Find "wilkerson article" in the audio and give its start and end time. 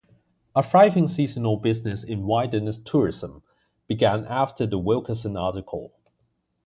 4.79-5.93